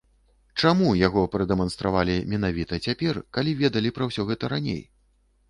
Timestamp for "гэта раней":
4.33-4.83